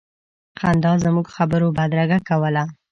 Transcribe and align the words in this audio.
خندا 0.59 0.91
زموږ 1.03 1.27
خبرو 1.35 1.67
بدرګه 1.77 2.19
کوله. 2.29 2.63